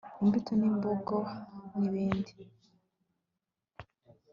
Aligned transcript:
imbuto 0.21 0.51
ni 0.57 0.67
mboga 0.75 1.19
nibindi 1.79 2.33